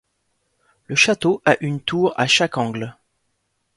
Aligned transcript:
Le 0.87 0.95
château 0.95 1.43
a 1.45 1.57
une 1.61 1.79
tour 1.79 2.15
à 2.17 2.25
chaque 2.25 2.57
angle. 2.57 2.97